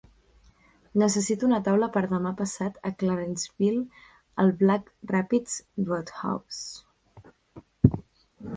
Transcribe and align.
Necessito 1.01 1.45
una 1.49 1.59
taula 1.67 1.89
per 1.97 2.01
demà 2.13 2.31
passat 2.39 2.79
a 2.89 2.91
Clarenceville 3.03 3.83
al 4.45 4.49
Black 4.65 4.91
Rapids 5.15 5.61
Roadhouse 5.93 7.95